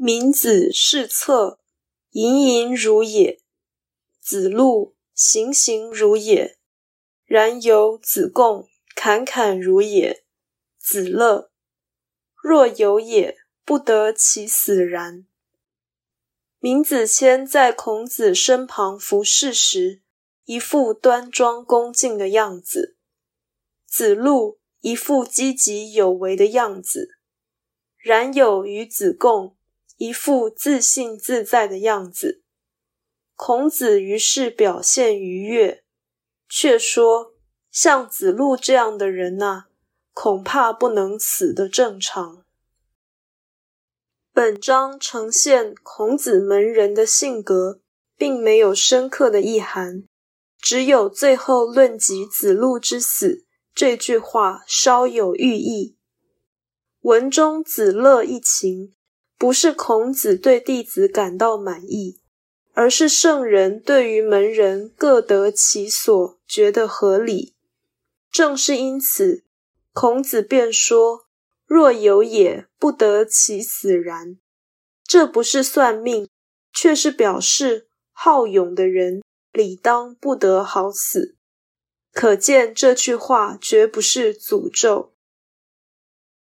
[0.00, 1.58] 民子是策，
[2.10, 3.40] 盈盈如也；
[4.20, 6.56] 子路行行如也。
[7.24, 10.22] 然有子贡，侃侃如也。
[10.78, 11.50] 子乐
[12.40, 15.26] 若有也，不得其死然。
[16.60, 20.02] 闵子骞在孔子身旁服侍时，
[20.44, 22.94] 一副端庄恭敬的样子；
[23.84, 27.08] 子路一副积极有为的样子；
[27.96, 29.56] 冉有与子贡
[29.98, 32.42] 一副自信自在的样子。
[33.36, 35.84] 孔子于是表现愉悦。
[36.48, 37.34] 却说，
[37.70, 39.66] 像子路这样的人呐，
[40.14, 42.42] 恐怕不能死得正常。
[44.32, 47.82] 本章呈现孔子门人的性格，
[48.16, 50.04] 并没有深刻的意涵，
[50.58, 53.44] 只有最后论及子路之死
[53.74, 55.98] 这句话稍有寓意。
[57.00, 58.94] 文中子乐一情，
[59.38, 62.20] 不是孔子对弟子感到满意。
[62.74, 67.56] 而是圣人对于门人各得其所，觉得合理。
[68.30, 69.42] 正是因此，
[69.92, 71.26] 孔子便说
[71.66, 74.38] ：“若有也，不得其死然。”
[75.02, 76.28] 这不是算命，
[76.72, 81.34] 却是表示好勇的人理当不得好死。
[82.12, 85.14] 可见这句话绝不是诅咒。